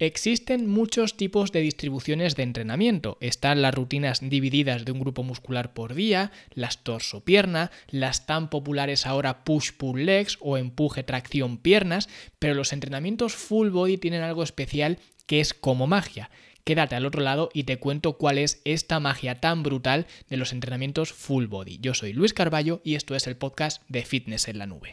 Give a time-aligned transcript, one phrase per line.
[0.00, 3.18] Existen muchos tipos de distribuciones de entrenamiento.
[3.20, 9.06] Están las rutinas divididas de un grupo muscular por día, las torso-pierna, las tan populares
[9.06, 12.08] ahora push-pull legs o empuje-tracción-piernas,
[12.38, 16.30] pero los entrenamientos full body tienen algo especial que es como magia.
[16.62, 20.52] Quédate al otro lado y te cuento cuál es esta magia tan brutal de los
[20.52, 21.78] entrenamientos full body.
[21.80, 24.90] Yo soy Luis Carballo y esto es el podcast de Fitness en la Nube.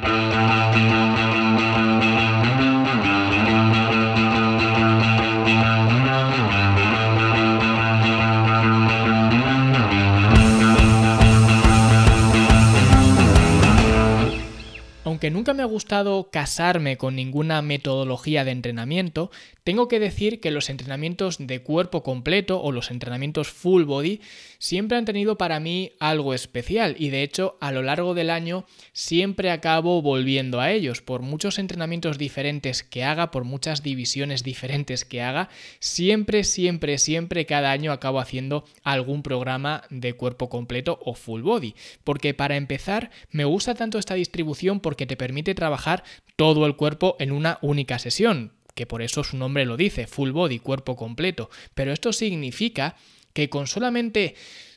[15.26, 19.32] Aunque nunca me ha gustado casarme con ninguna metodología de entrenamiento,
[19.66, 24.22] tengo que decir que los entrenamientos de cuerpo completo o los entrenamientos full body
[24.60, 28.68] siempre han tenido para mí algo especial y de hecho a lo largo del año
[28.94, 31.02] siempre acabo volviendo a ellos.
[31.02, 37.48] Por muchos entrenamientos diferentes que haga, por muchas divisiones diferentes que haga, siempre, siempre, siempre
[37.48, 41.74] cada año acabo haciendo algún programa de cuerpo completo o full body.
[42.04, 46.04] Porque para empezar me gusta tanto esta distribución porque te permite trabajar
[46.36, 50.32] todo el cuerpo en una única sesión que por eso su nombre lo dice, full
[50.32, 51.50] body, cuerpo completo.
[51.74, 52.96] Pero esto significa
[53.34, 54.36] que con solamente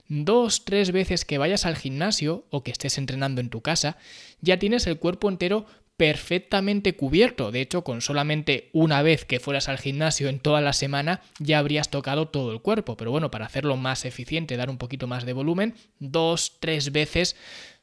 [0.08, 3.98] dos, tres veces que vayas al gimnasio o que estés entrenando en tu casa,
[4.40, 5.66] ya tienes el cuerpo entero
[5.98, 7.50] perfectamente cubierto.
[7.50, 11.58] De hecho, con solamente una vez que fueras al gimnasio en toda la semana, ya
[11.58, 12.96] habrías tocado todo el cuerpo.
[12.96, 17.34] Pero bueno, para hacerlo más eficiente, dar un poquito más de volumen, dos, tres veces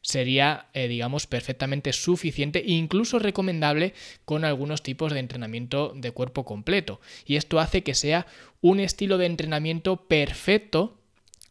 [0.06, 6.46] sería, eh, digamos, perfectamente suficiente e incluso recomendable con algunos tipos de entrenamiento de cuerpo
[6.46, 7.02] completo.
[7.26, 8.28] Y esto hace que sea
[8.62, 11.00] un estilo de entrenamiento perfecto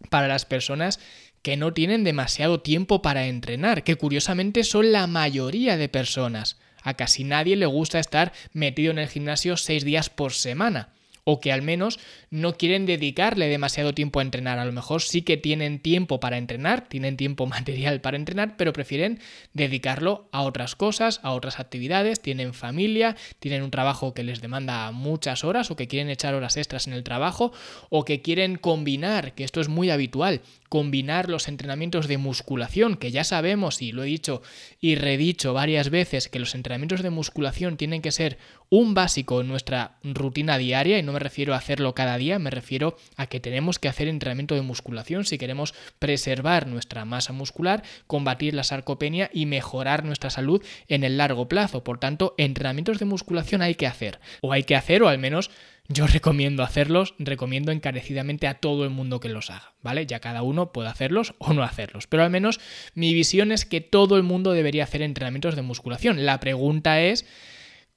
[0.08, 1.00] para las personas
[1.42, 6.56] que no tienen demasiado tiempo para entrenar, que curiosamente son la mayoría de personas.
[6.82, 10.90] A casi nadie le gusta estar metido en el gimnasio seis días por semana
[11.24, 11.98] o que al menos
[12.30, 14.58] no quieren dedicarle demasiado tiempo a entrenar.
[14.58, 18.72] A lo mejor sí que tienen tiempo para entrenar, tienen tiempo material para entrenar, pero
[18.72, 19.18] prefieren
[19.52, 24.90] dedicarlo a otras cosas, a otras actividades, tienen familia, tienen un trabajo que les demanda
[24.92, 27.52] muchas horas o que quieren echar horas extras en el trabajo
[27.88, 33.12] o que quieren combinar, que esto es muy habitual, combinar los entrenamientos de musculación, que
[33.12, 34.42] ya sabemos, y lo he dicho
[34.80, 38.38] y redicho varias veces, que los entrenamientos de musculación tienen que ser
[38.70, 42.50] un básico en nuestra rutina diaria, y no me refiero a hacerlo cada día, me
[42.50, 47.82] refiero a que tenemos que hacer entrenamiento de musculación si queremos preservar nuestra masa muscular,
[48.06, 51.84] combatir la sarcopenia y mejorar nuestra salud en el largo plazo.
[51.84, 55.50] Por tanto, entrenamientos de musculación hay que hacer, o hay que hacer, o al menos
[55.88, 60.06] yo recomiendo hacerlos, recomiendo encarecidamente a todo el mundo que los haga, ¿vale?
[60.06, 62.60] Ya cada uno puede hacerlos o no hacerlos, pero al menos
[62.94, 66.24] mi visión es que todo el mundo debería hacer entrenamientos de musculación.
[66.24, 67.26] La pregunta es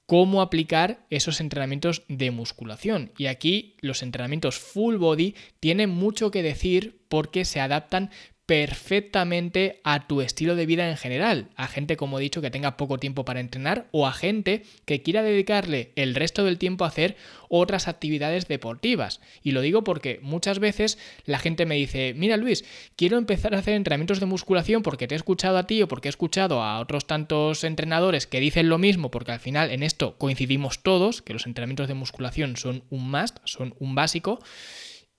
[0.08, 3.12] cómo aplicar esos entrenamientos de musculación.
[3.18, 8.10] Y aquí los entrenamientos full body tienen mucho que decir porque se adaptan
[8.48, 12.78] perfectamente a tu estilo de vida en general, a gente como he dicho que tenga
[12.78, 16.88] poco tiempo para entrenar o a gente que quiera dedicarle el resto del tiempo a
[16.88, 17.14] hacer
[17.50, 19.20] otras actividades deportivas.
[19.42, 22.64] Y lo digo porque muchas veces la gente me dice, mira Luis,
[22.96, 26.08] quiero empezar a hacer entrenamientos de musculación porque te he escuchado a ti o porque
[26.08, 30.16] he escuchado a otros tantos entrenadores que dicen lo mismo, porque al final en esto
[30.16, 34.40] coincidimos todos, que los entrenamientos de musculación son un must, son un básico.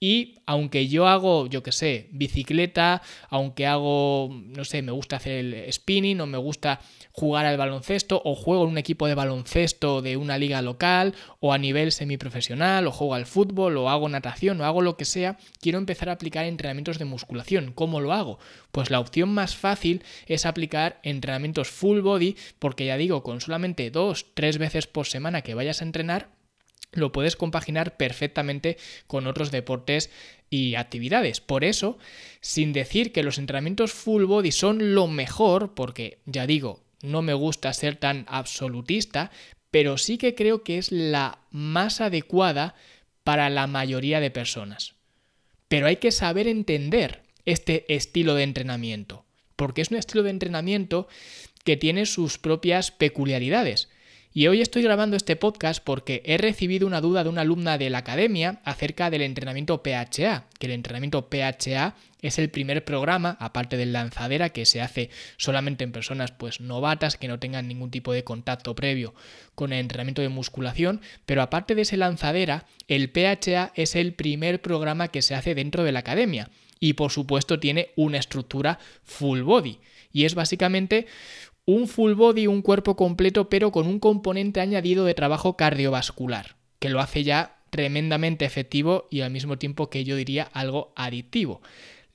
[0.02, 5.34] Y aunque yo hago, yo qué sé, bicicleta, aunque hago, no sé, me gusta hacer
[5.34, 6.80] el spinning o me gusta
[7.12, 11.52] jugar al baloncesto o juego en un equipo de baloncesto de una liga local o
[11.52, 15.38] a nivel semiprofesional o juego al fútbol o hago natación o hago lo que sea,
[15.60, 17.74] quiero empezar a aplicar entrenamientos de musculación.
[17.74, 18.40] ¿Cómo lo hago?
[18.72, 23.92] Pues la opción más fácil es aplicar entrenamientos full body porque ya digo, con solamente
[23.92, 26.39] dos, tres veces por semana que vayas a entrenar,
[26.92, 28.78] lo puedes compaginar perfectamente
[29.08, 30.10] con otros deportes
[30.50, 31.42] y actividades.
[31.42, 31.98] Por eso,
[32.42, 37.34] sin decir que los entrenamientos full body son lo mejor, porque ya digo, no me
[37.34, 39.32] gusta ser tan absolutista,
[39.72, 42.76] pero sí que creo que es la más adecuada
[43.24, 44.96] para la mayoría de personas.
[45.68, 49.26] Pero hay que saber entender este estilo de entrenamiento,
[49.56, 51.08] porque es un estilo de entrenamiento
[51.64, 53.90] que tiene sus propias peculiaridades.
[54.32, 57.90] Y hoy estoy grabando este podcast porque he recibido una duda de una alumna de
[57.90, 63.76] la academia acerca del entrenamiento PHA, que el entrenamiento PHA es el primer programa, aparte
[63.76, 68.14] del lanzadera, que se hace solamente en personas pues novatas que no tengan ningún tipo
[68.14, 69.16] de contacto previo
[69.56, 74.62] con el entrenamiento de musculación, pero aparte de ese lanzadera, el PHA es el primer
[74.62, 76.52] programa que se hace dentro de la academia.
[76.80, 79.80] Y por supuesto tiene una estructura full body.
[80.12, 81.08] Y es básicamente
[81.70, 86.90] un full body, un cuerpo completo, pero con un componente añadido de trabajo cardiovascular, que
[86.90, 91.62] lo hace ya tremendamente efectivo y al mismo tiempo que yo diría algo adictivo.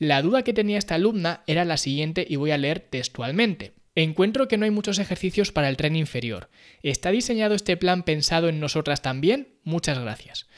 [0.00, 3.74] La duda que tenía esta alumna era la siguiente y voy a leer textualmente.
[3.94, 6.50] Encuentro que no hay muchos ejercicios para el tren inferior.
[6.82, 9.54] ¿Está diseñado este plan pensado en nosotras también?
[9.62, 10.48] Muchas gracias.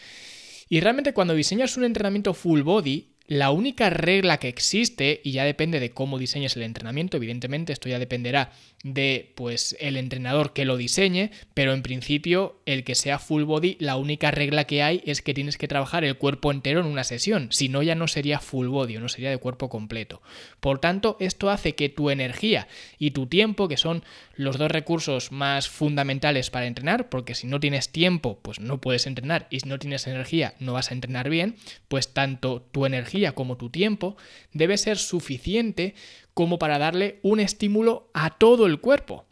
[0.71, 5.45] Y realmente cuando diseñas un entrenamiento full body, la única regla que existe, y ya
[5.45, 8.53] depende de cómo diseñes el entrenamiento, evidentemente esto ya dependerá
[8.83, 13.77] de pues el entrenador que lo diseñe, pero en principio el que sea full body,
[13.81, 17.05] la única regla que hay es que tienes que trabajar el cuerpo entero en una
[17.05, 20.23] sesión, si no ya no sería full body no sería de cuerpo completo.
[20.61, 22.69] Por tanto, esto hace que tu energía
[22.99, 27.61] y tu tiempo, que son los dos recursos más fundamentales para entrenar, porque si no
[27.61, 31.29] tienes tiempo, pues no puedes entrenar y si no tienes energía, no vas a entrenar
[31.29, 31.57] bien,
[31.89, 34.17] pues tanto tu energía como tu tiempo
[34.53, 35.95] debe ser suficiente
[36.35, 39.25] como para darle un estímulo a todo el cuerpo.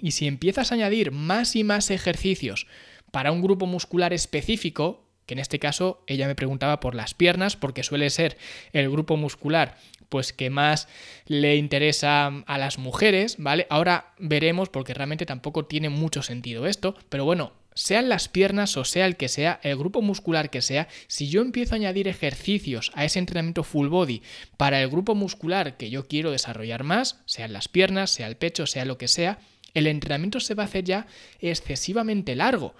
[0.00, 2.66] Y si empiezas a añadir más y más ejercicios
[3.12, 7.56] para un grupo muscular específico, que en este caso ella me preguntaba por las piernas,
[7.56, 8.36] porque suele ser
[8.72, 9.76] el grupo muscular
[10.08, 10.88] pues que más
[11.26, 13.66] le interesa a las mujeres, ¿vale?
[13.70, 18.84] Ahora veremos porque realmente tampoco tiene mucho sentido esto, pero bueno, sean las piernas o
[18.84, 22.90] sea el que sea, el grupo muscular que sea, si yo empiezo a añadir ejercicios
[22.94, 24.22] a ese entrenamiento full body
[24.56, 28.66] para el grupo muscular que yo quiero desarrollar más, sean las piernas, sea el pecho,
[28.66, 29.38] sea lo que sea,
[29.74, 31.06] el entrenamiento se va a hacer ya
[31.38, 32.74] excesivamente largo.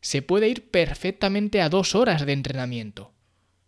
[0.00, 3.12] Se puede ir perfectamente a dos horas de entrenamiento.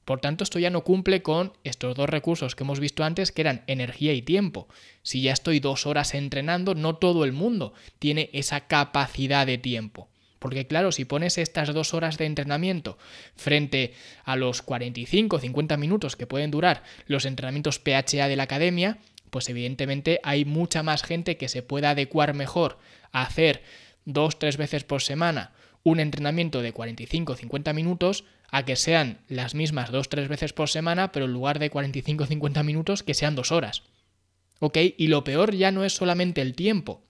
[0.06, 3.42] Por tanto, esto ya no cumple con estos dos recursos que hemos visto antes, que
[3.42, 4.66] eran energía y tiempo.
[5.02, 10.09] Si ya estoy dos horas entrenando, no todo el mundo tiene esa capacidad de tiempo.
[10.40, 12.98] Porque claro, si pones estas dos horas de entrenamiento
[13.36, 13.94] frente
[14.24, 18.98] a los 45 50 minutos que pueden durar los entrenamientos PHA de la academia,
[19.30, 22.78] pues evidentemente hay mucha más gente que se pueda adecuar mejor
[23.12, 23.62] a hacer
[24.04, 25.52] dos, tres veces por semana
[25.82, 31.12] un entrenamiento de 45-50 minutos a que sean las mismas dos, tres veces por semana,
[31.12, 33.84] pero en lugar de 45-50 minutos, que sean dos horas.
[34.58, 34.76] ¿Ok?
[34.96, 37.02] Y lo peor ya no es solamente el tiempo,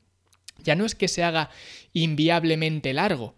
[0.63, 1.51] ya no es que se haga
[1.93, 3.35] inviablemente largo,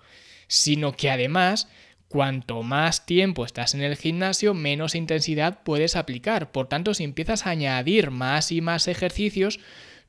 [0.46, 1.68] sino que además
[2.08, 6.52] cuanto más tiempo estás en el gimnasio, menos intensidad puedes aplicar.
[6.52, 9.60] Por tanto, si empiezas a añadir más y más ejercicios,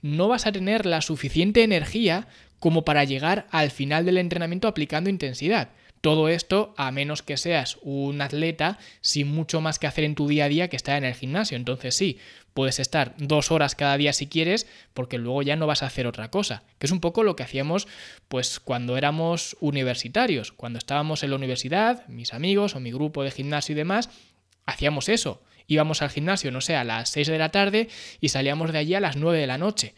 [0.02, 2.28] no vas a tener la suficiente energía
[2.60, 5.70] como para llegar al final del entrenamiento aplicando intensidad.
[6.02, 10.28] Todo esto a menos que seas un atleta sin mucho más que hacer en tu
[10.28, 11.56] día a día que estar en el gimnasio.
[11.56, 12.20] Entonces sí,
[12.54, 16.08] puedes estar dos horas cada día si quieres, porque luego ya no vas a hacer
[16.08, 16.64] otra cosa.
[16.80, 17.88] Que es un poco lo que hacíamos
[18.28, 20.52] pues cuando éramos universitarios.
[20.52, 24.10] Cuando estábamos en la universidad, mis amigos o mi grupo de gimnasio y demás,
[24.66, 25.42] hacíamos eso.
[25.68, 27.90] Íbamos al gimnasio, no sé, a las 6 de la tarde
[28.20, 29.96] y salíamos de allí a las 9 de la noche.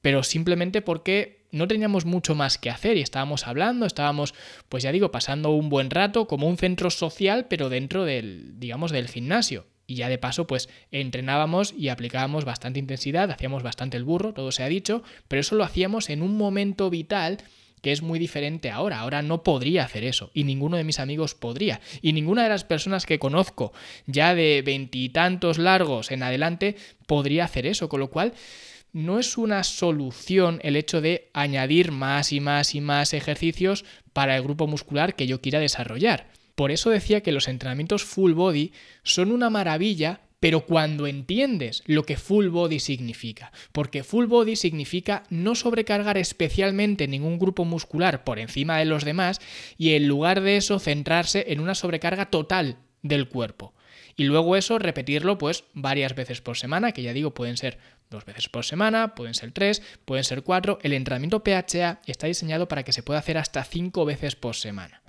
[0.00, 4.34] Pero simplemente porque no teníamos mucho más que hacer y estábamos hablando, estábamos,
[4.68, 8.90] pues ya digo, pasando un buen rato como un centro social, pero dentro del, digamos,
[8.90, 9.66] del gimnasio.
[9.86, 14.52] Y ya de paso, pues entrenábamos y aplicábamos bastante intensidad, hacíamos bastante el burro, todo
[14.52, 17.38] se ha dicho, pero eso lo hacíamos en un momento vital
[17.82, 19.00] que es muy diferente ahora.
[19.00, 21.80] Ahora no podría hacer eso y ninguno de mis amigos podría.
[22.00, 23.72] Y ninguna de las personas que conozco
[24.06, 26.76] ya de veintitantos largos en adelante
[27.06, 27.88] podría hacer eso.
[27.88, 28.32] Con lo cual
[28.92, 34.36] no es una solución el hecho de añadir más y más y más ejercicios para
[34.36, 36.28] el grupo muscular que yo quiera desarrollar.
[36.54, 38.72] Por eso decía que los entrenamientos full body
[39.02, 43.52] son una maravilla, pero cuando entiendes lo que full body significa.
[43.70, 49.40] Porque full body significa no sobrecargar especialmente ningún grupo muscular por encima de los demás
[49.78, 53.72] y en lugar de eso centrarse en una sobrecarga total del cuerpo.
[54.16, 57.78] Y luego eso repetirlo pues varias veces por semana, que ya digo pueden ser
[58.10, 60.78] dos veces por semana, pueden ser tres, pueden ser cuatro.
[60.82, 65.01] El entrenamiento PHA está diseñado para que se pueda hacer hasta cinco veces por semana.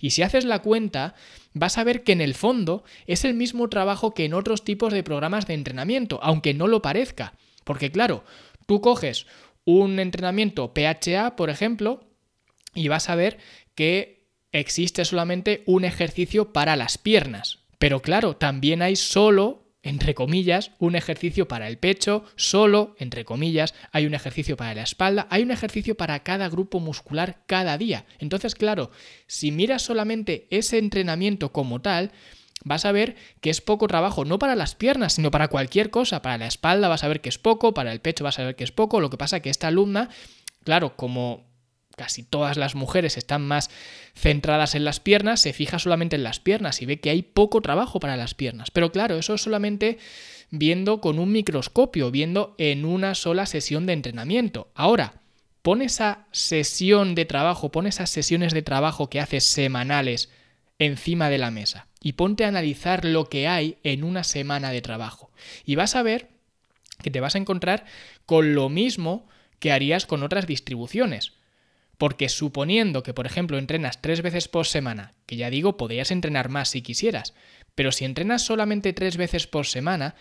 [0.00, 1.14] Y si haces la cuenta,
[1.54, 4.92] vas a ver que en el fondo es el mismo trabajo que en otros tipos
[4.92, 7.34] de programas de entrenamiento, aunque no lo parezca.
[7.64, 8.24] Porque claro,
[8.66, 9.26] tú coges
[9.64, 12.08] un entrenamiento PHA, por ejemplo,
[12.74, 13.38] y vas a ver
[13.74, 17.60] que existe solamente un ejercicio para las piernas.
[17.78, 23.74] Pero claro, también hay solo entre comillas, un ejercicio para el pecho, solo, entre comillas,
[23.92, 28.04] hay un ejercicio para la espalda, hay un ejercicio para cada grupo muscular cada día.
[28.18, 28.90] Entonces, claro,
[29.26, 32.12] si miras solamente ese entrenamiento como tal,
[32.64, 36.22] vas a ver que es poco trabajo, no para las piernas, sino para cualquier cosa.
[36.22, 38.56] Para la espalda vas a ver que es poco, para el pecho vas a ver
[38.56, 39.00] que es poco.
[39.00, 40.10] Lo que pasa que esta alumna,
[40.64, 41.47] claro, como
[41.98, 43.68] casi todas las mujeres están más
[44.14, 47.60] centradas en las piernas, se fija solamente en las piernas y ve que hay poco
[47.60, 48.70] trabajo para las piernas.
[48.70, 49.98] Pero claro, eso es solamente
[50.50, 54.70] viendo con un microscopio, viendo en una sola sesión de entrenamiento.
[54.74, 55.20] Ahora,
[55.60, 60.30] pon esa sesión de trabajo, pon esas sesiones de trabajo que haces semanales
[60.78, 64.80] encima de la mesa y ponte a analizar lo que hay en una semana de
[64.80, 65.30] trabajo.
[65.64, 66.28] Y vas a ver
[67.02, 67.84] que te vas a encontrar
[68.26, 69.26] con lo mismo
[69.58, 71.32] que harías con otras distribuciones.
[71.98, 76.48] Porque suponiendo que, por ejemplo, entrenas tres veces por semana, que ya digo, podrías entrenar
[76.48, 77.34] más si quisieras,
[77.74, 80.14] pero si entrenas solamente tres veces por semana,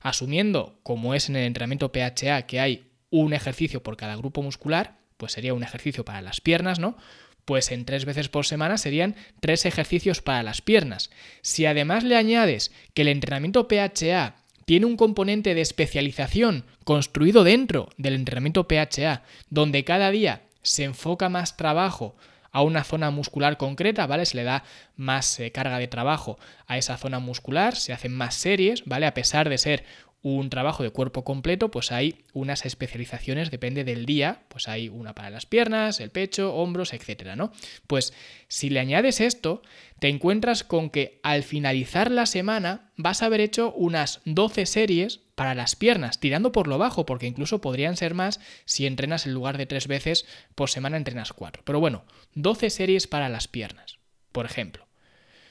[0.00, 4.96] asumiendo, como es en el entrenamiento PHA, que hay un ejercicio por cada grupo muscular,
[5.16, 6.96] pues sería un ejercicio para las piernas, ¿no?
[7.44, 11.10] Pues en tres veces por semana serían tres ejercicios para las piernas.
[11.42, 17.90] Si además le añades que el entrenamiento PHA tiene un componente de especialización construido dentro
[17.96, 22.16] del entrenamiento PHA, donde cada día se enfoca más trabajo
[22.50, 24.26] a una zona muscular concreta, ¿vale?
[24.26, 24.64] Se le da
[24.96, 29.06] más eh, carga de trabajo a esa zona muscular, se hacen más series, ¿vale?
[29.06, 29.84] A pesar de ser
[30.24, 35.14] un trabajo de cuerpo completo, pues hay unas especializaciones, depende del día, pues hay una
[35.14, 37.52] para las piernas, el pecho, hombros, etcétera, ¿no?
[37.86, 38.14] Pues
[38.48, 39.60] si le añades esto,
[39.98, 45.18] te encuentras con que al finalizar la semana vas a haber hecho unas 12 series
[45.34, 49.34] para las piernas, tirando por lo bajo, porque incluso podrían ser más si entrenas en
[49.34, 51.62] lugar de tres veces por semana, entrenas cuatro.
[51.66, 52.02] Pero bueno,
[52.32, 53.98] 12 series para las piernas,
[54.32, 54.86] por ejemplo.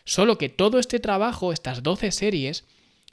[0.04, 2.66] Solo que todo este trabajo, estas 12 series,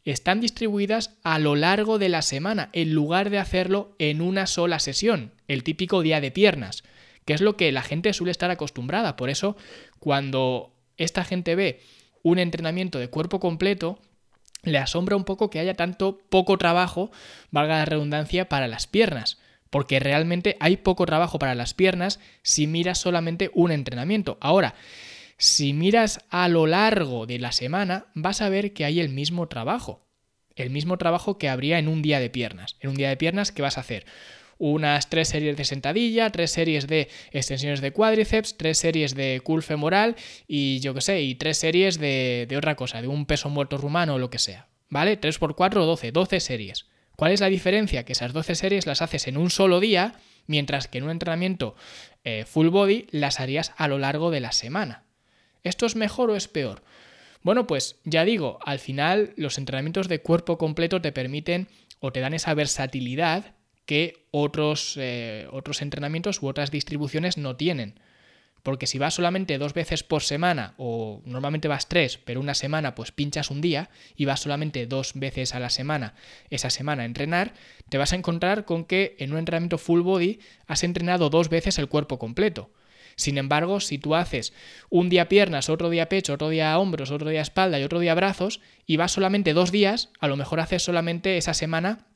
[0.05, 4.79] están distribuidas a lo largo de la semana, en lugar de hacerlo en una sola
[4.79, 6.83] sesión, el típico día de piernas,
[7.25, 9.17] que es lo que la gente suele estar acostumbrada.
[9.17, 9.57] Por eso,
[9.99, 11.81] cuando esta gente ve
[12.23, 13.99] un entrenamiento de cuerpo completo,
[14.63, 17.11] le asombra un poco que haya tanto poco trabajo,
[17.51, 19.39] valga la redundancia, para las piernas.
[19.71, 24.37] Porque realmente hay poco trabajo para las piernas si miras solamente un entrenamiento.
[24.41, 24.75] Ahora,
[25.41, 29.49] si miras a lo largo de la semana, vas a ver que hay el mismo
[29.49, 30.07] trabajo.
[30.55, 32.77] El mismo trabajo que habría en un día de piernas.
[32.81, 34.05] En un día de piernas, ¿qué vas a hacer?
[34.59, 39.63] Unas tres series de sentadilla, tres series de extensiones de cuádriceps, tres series de curl
[39.63, 40.15] femoral
[40.47, 43.79] y yo qué sé, y tres series de, de otra cosa, de un peso muerto
[43.79, 44.69] rumano o lo que sea.
[44.91, 45.17] ¿Vale?
[45.17, 46.87] 3 por 4, 12, 12 series.
[47.17, 48.05] ¿Cuál es la diferencia?
[48.05, 50.17] Que esas 12 series las haces en un solo día,
[50.47, 51.77] mientras que en un entrenamiento
[52.25, 55.05] eh, full body las harías a lo largo de la semana.
[55.65, 56.83] ¿Esto es mejor o es peor?
[57.43, 61.69] Bueno, pues ya digo, al final los entrenamientos de cuerpo completo te permiten
[62.01, 63.55] o te dan esa versatilidad
[63.87, 67.99] que otros, eh, otros entrenamientos u otras distribuciones no tienen.
[68.63, 72.95] Porque si vas solamente dos veces por semana, o normalmente vas tres, pero una semana
[72.95, 76.15] pues pinchas un día y vas solamente dos veces a la semana
[76.51, 77.55] esa semana a entrenar,
[77.89, 81.79] te vas a encontrar con que en un entrenamiento full body has entrenado dos veces
[81.79, 82.71] el cuerpo completo.
[83.17, 84.53] Sin embargo, si tú haces
[84.89, 88.15] un día piernas, otro día pecho, otro día hombros, otro día espalda y otro día
[88.15, 92.07] brazos, y vas solamente dos días, a lo mejor haces solamente esa semana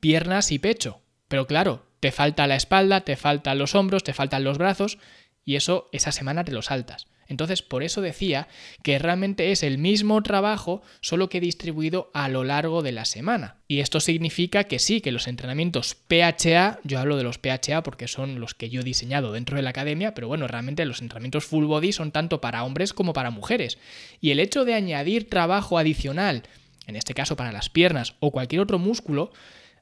[0.00, 1.00] piernas y pecho.
[1.28, 4.98] Pero claro, te falta la espalda, te faltan los hombros, te faltan los brazos,
[5.44, 7.06] y eso esa semana te lo saltas.
[7.28, 8.48] Entonces, por eso decía
[8.82, 13.56] que realmente es el mismo trabajo, solo que distribuido a lo largo de la semana.
[13.68, 18.08] Y esto significa que sí, que los entrenamientos PHA, yo hablo de los PHA porque
[18.08, 21.44] son los que yo he diseñado dentro de la academia, pero bueno, realmente los entrenamientos
[21.44, 23.78] full body son tanto para hombres como para mujeres.
[24.20, 26.42] Y el hecho de añadir trabajo adicional,
[26.86, 29.32] en este caso para las piernas o cualquier otro músculo,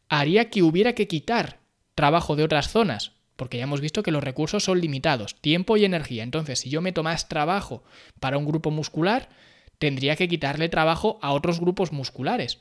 [0.09, 1.61] haría que hubiera que quitar
[1.95, 5.87] trabajo de otras zonas, porque ya hemos visto que los recursos son limitados, tiempo y
[5.87, 6.25] energía.
[6.25, 7.83] Entonces, si yo meto más trabajo
[8.21, 9.31] para un grupo muscular,
[9.79, 12.61] tendría que quitarle trabajo a otros grupos musculares,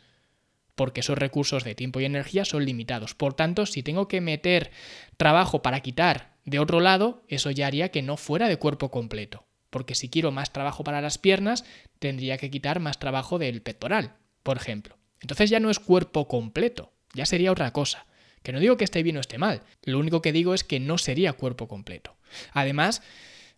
[0.76, 3.14] porque esos recursos de tiempo y energía son limitados.
[3.14, 4.72] Por tanto, si tengo que meter
[5.18, 9.48] trabajo para quitar de otro lado, eso ya haría que no fuera de cuerpo completo,
[9.72, 11.66] porque si quiero más trabajo para las piernas,
[12.00, 14.96] tendría que quitar más trabajo del pectoral, por ejemplo.
[15.20, 18.06] Entonces ya no es cuerpo completo, ya sería otra cosa.
[18.43, 20.79] Que no digo que esté bien o esté mal, lo único que digo es que
[20.79, 22.15] no sería cuerpo completo.
[22.53, 23.01] Además,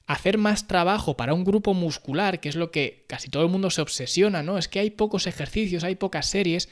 [0.07, 3.69] hacer más trabajo para un grupo muscular, que es lo que casi todo el mundo
[3.69, 4.57] se obsesiona, ¿no?
[4.57, 6.69] Es que hay pocos ejercicios, hay pocas series.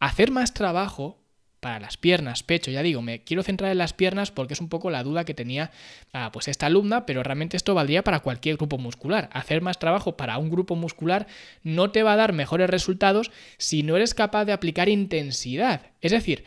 [0.00, 1.22] Hacer más trabajo
[1.62, 4.68] para las piernas, pecho, ya digo, me quiero centrar en las piernas porque es un
[4.68, 5.70] poco la duda que tenía
[6.12, 9.30] ah, pues esta alumna, pero realmente esto valdría para cualquier grupo muscular.
[9.32, 11.28] Hacer más trabajo para un grupo muscular
[11.62, 15.92] no te va a dar mejores resultados si no eres capaz de aplicar intensidad.
[16.00, 16.44] Es decir,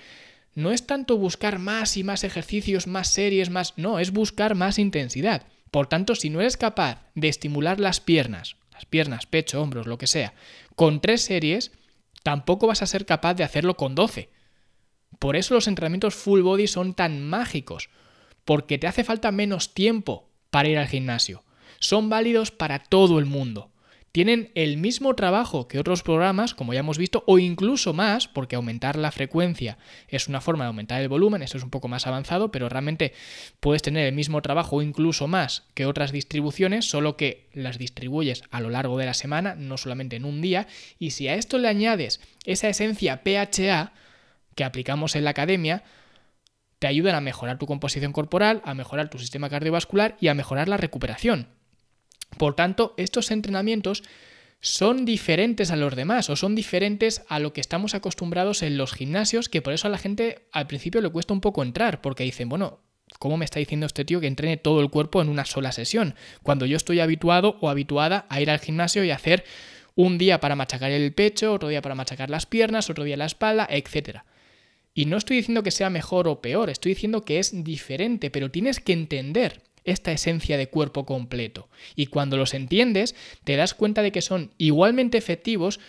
[0.55, 3.73] no es tanto buscar más y más ejercicios, más series, más...
[3.77, 5.43] No, es buscar más intensidad.
[5.69, 9.97] Por tanto, si no eres capaz de estimular las piernas, las piernas, pecho, hombros, lo
[9.97, 10.33] que sea,
[10.75, 11.73] con tres series,
[12.23, 14.29] tampoco vas a ser capaz de hacerlo con doce.
[15.19, 17.89] Por eso los entrenamientos full body son tan mágicos,
[18.45, 21.43] porque te hace falta menos tiempo para ir al gimnasio.
[21.79, 23.71] Son válidos para todo el mundo.
[24.15, 28.55] Tienen el mismo trabajo que otros programas, como ya hemos visto, o incluso más, porque
[28.55, 32.07] aumentar la frecuencia es una forma de aumentar el volumen, esto es un poco más
[32.07, 33.11] avanzado, pero realmente
[33.59, 38.43] puedes tener el mismo trabajo o incluso más que otras distribuciones, solo que las distribuyes
[38.51, 40.65] a lo largo de la semana, no solamente en un día,
[40.97, 43.91] y si a esto le añades esa esencia PHA
[44.55, 45.83] que aplicamos en la academia,
[46.79, 50.69] te ayudan a mejorar tu composición corporal, a mejorar tu sistema cardiovascular y a mejorar
[50.69, 51.49] la recuperación.
[52.37, 54.03] Por tanto, estos entrenamientos
[54.61, 58.93] son diferentes a los demás o son diferentes a lo que estamos acostumbrados en los
[58.93, 62.23] gimnasios, que por eso a la gente al principio le cuesta un poco entrar, porque
[62.23, 62.79] dicen, bueno,
[63.19, 66.15] ¿cómo me está diciendo este tío que entrene todo el cuerpo en una sola sesión?
[66.41, 69.43] Cuando yo estoy habituado o habituada a ir al gimnasio y hacer
[69.93, 73.25] un día para machacar el pecho, otro día para machacar las piernas, otro día la
[73.25, 74.21] espalda, etc.
[74.93, 78.49] Y no estoy diciendo que sea mejor o peor, estoy diciendo que es diferente, pero
[78.49, 81.69] tienes que entender esta esencia de cuerpo completo.
[81.95, 85.79] Y cuando los entiendes, te das cuenta de que son igualmente efectivos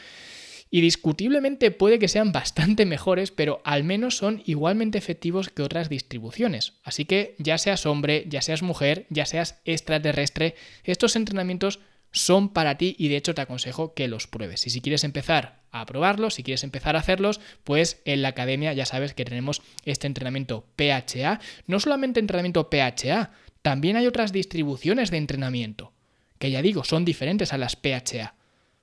[0.71, 5.88] y discutiblemente puede que sean bastante mejores, pero al menos son igualmente efectivos que otras
[5.88, 6.75] distribuciones.
[6.85, 11.81] Así que ya seas hombre, ya seas mujer, ya seas extraterrestre, estos entrenamientos
[12.12, 14.67] son para ti y de hecho te aconsejo que los pruebes.
[14.67, 18.73] Y si quieres empezar a probarlos, si quieres empezar a hacerlos, pues en la academia
[18.73, 23.33] ya sabes que tenemos este entrenamiento PHA, no solamente entrenamiento PHA,
[23.67, 25.93] también hay otras distribuciones de entrenamiento,
[26.39, 28.37] que ya digo, son diferentes a las PHA.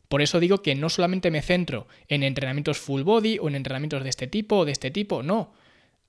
[0.10, 4.04] Por eso digo que no solamente me centro en entrenamientos full body o en entrenamientos
[4.04, 5.54] de este tipo o de este tipo, no.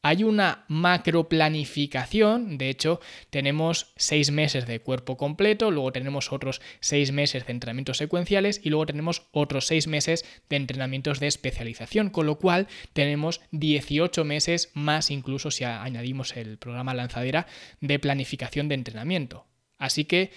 [0.07, 6.61] Hay una macro planificación, de hecho tenemos seis meses de cuerpo completo, luego tenemos otros
[6.81, 12.11] seis meses de entrenamientos secuenciales y luego tenemos otros seis meses de entrenamientos de especialización,
[12.11, 17.47] con lo cual tenemos 18 meses más incluso si añadimos el programa lanzadera
[17.81, 19.47] de planificación de entrenamiento.
[19.79, 20.33] Así que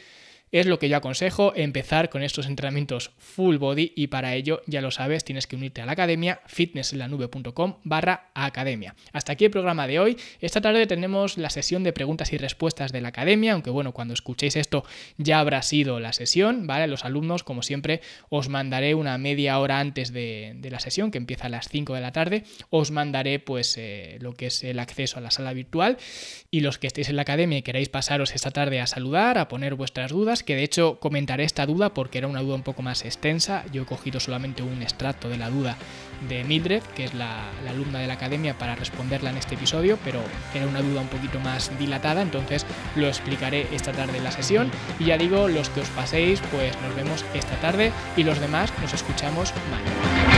[0.52, 4.82] es lo que yo aconsejo, empezar con estos entrenamientos full body y para ello, ya
[4.82, 8.96] lo sabes, tienes que unirte a la academia fitnessenlanube.com barra academia.
[9.14, 10.18] Hasta aquí el programa de hoy.
[10.40, 14.14] Esta tarde tenemos la sesión de preguntas y respuestas de la academia, aunque bueno, cuando
[14.14, 14.84] escuchéis esto
[15.18, 16.88] ya habrá sido la sesión, ¿vale?
[16.88, 21.48] Los alumnos, como siempre, os mandaré una media hora antes de, la sesión, que empieza
[21.48, 25.18] a las 5 de la tarde, os mandaré pues eh, lo que es el acceso
[25.18, 25.98] a la sala virtual
[26.52, 29.48] y los que estéis en la academia y queráis pasaros esta tarde a saludar, a
[29.48, 32.82] poner vuestras dudas, que de hecho comentaré esta duda porque era una duda un poco
[32.82, 33.64] más extensa.
[33.72, 35.78] Yo he cogido solamente un extracto de la duda
[36.28, 40.20] de Mildred, que es la, alumna de la academia, para responderla en este episodio, pero
[40.54, 44.72] era una duda un poquito más dilatada, entonces lo explicaré esta tarde en la sesión.
[45.00, 48.72] Y ya digo, los que os paséis, pues nos vemos esta tarde y los demás
[48.82, 50.37] nos escuchamos mañana.